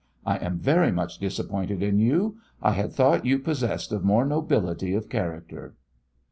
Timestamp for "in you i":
1.83-2.71